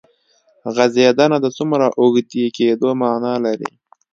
غځېدنه 0.75 1.37
د 1.41 1.47
څومره 1.57 1.85
اوږدې 1.99 2.45
کېدو 2.57 2.89
معنی 3.01 3.35
لري. 3.45 3.71